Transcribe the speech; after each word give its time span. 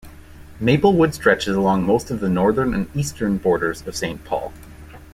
Maplewood 0.59 1.13
stretches 1.13 1.55
along 1.55 1.85
most 1.85 2.09
of 2.09 2.21
the 2.21 2.27
northern 2.27 2.73
and 2.73 2.89
eastern 2.97 3.37
borders 3.37 3.85
of 3.85 3.95
Saint 3.95 4.23
Paul. 4.25 4.51